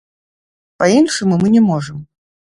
Па-іншаму 0.83 1.37
мы 1.43 1.51
не 1.57 1.61
можам. 1.67 2.01